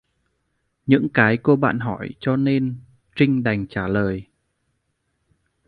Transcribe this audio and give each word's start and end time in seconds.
Những 0.87 1.07
cái 1.13 1.37
cô 1.43 1.55
bạn 1.55 1.79
hỏi 1.79 2.09
cho 2.19 2.35
nên 2.35 2.75
Trinh 3.15 3.43
đánh 3.43 3.65
trả 3.69 3.87
lời 3.87 4.27